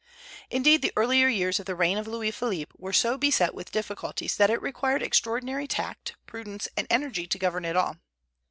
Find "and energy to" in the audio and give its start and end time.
6.75-7.37